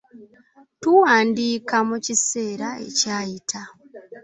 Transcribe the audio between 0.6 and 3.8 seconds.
Tuwandiika mu kiseera ekyayita.